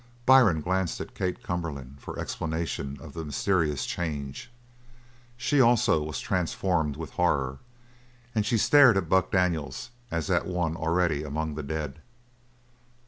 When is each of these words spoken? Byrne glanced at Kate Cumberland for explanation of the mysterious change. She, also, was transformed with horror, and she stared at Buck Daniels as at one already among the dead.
Byrne 0.25 0.61
glanced 0.61 0.99
at 0.99 1.13
Kate 1.13 1.43
Cumberland 1.43 1.97
for 2.01 2.17
explanation 2.17 2.97
of 2.99 3.13
the 3.13 3.23
mysterious 3.23 3.85
change. 3.85 4.51
She, 5.37 5.61
also, 5.61 6.01
was 6.01 6.19
transformed 6.19 6.95
with 6.97 7.11
horror, 7.11 7.59
and 8.33 8.43
she 8.43 8.57
stared 8.57 8.97
at 8.97 9.07
Buck 9.09 9.29
Daniels 9.29 9.91
as 10.09 10.31
at 10.31 10.47
one 10.47 10.75
already 10.75 11.21
among 11.21 11.53
the 11.53 11.61
dead. 11.61 12.01